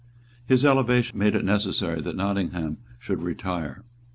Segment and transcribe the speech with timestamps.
[0.47, 3.83] His elevation made it necessary that Nottingham should retire.